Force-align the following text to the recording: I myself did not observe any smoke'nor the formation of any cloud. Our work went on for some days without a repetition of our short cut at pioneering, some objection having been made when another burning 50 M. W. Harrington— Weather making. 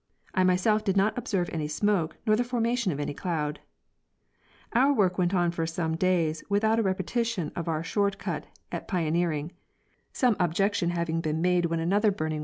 I 0.33 0.43
myself 0.43 0.83
did 0.83 0.97
not 0.97 1.15
observe 1.15 1.47
any 1.53 1.67
smoke'nor 1.67 2.35
the 2.35 2.43
formation 2.43 2.91
of 2.91 2.99
any 2.99 3.13
cloud. 3.13 3.59
Our 4.73 4.91
work 4.91 5.19
went 5.19 5.35
on 5.35 5.51
for 5.51 5.67
some 5.67 5.95
days 5.95 6.43
without 6.49 6.79
a 6.79 6.81
repetition 6.81 7.51
of 7.55 7.67
our 7.67 7.83
short 7.83 8.17
cut 8.17 8.47
at 8.71 8.87
pioneering, 8.87 9.51
some 10.11 10.35
objection 10.39 10.89
having 10.89 11.21
been 11.21 11.39
made 11.39 11.67
when 11.67 11.79
another 11.79 12.09
burning 12.09 12.09
50 12.09 12.09
M. 12.09 12.09
W. 12.09 12.09
Harrington— 12.09 12.25
Weather 12.25 12.29
making. 12.31 12.39